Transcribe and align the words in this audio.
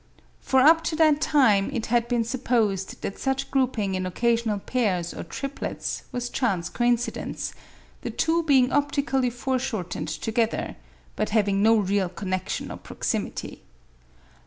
For 0.39 0.61
up 0.61 0.83
to 0.85 0.95
that 0.95 1.21
time 1.21 1.69
it 1.71 1.85
had 1.85 2.07
been 2.07 2.23
supposed 2.23 3.03
that 3.03 3.19
such 3.19 3.51
grouping 3.51 3.93
in 3.93 4.07
occasional 4.07 4.57
pairs 4.57 5.13
or 5.13 5.21
triplets 5.23 6.05
was 6.11 6.27
chance 6.27 6.69
coincidence, 6.69 7.53
the 8.01 8.09
two 8.09 8.41
being 8.41 8.71
optically 8.71 9.29
foreshortened 9.29 10.07
together, 10.07 10.75
but 11.15 11.29
having 11.29 11.61
no 11.61 11.75
real 11.75 12.09
connection 12.09 12.71
or 12.71 12.77
proximity. 12.77 13.61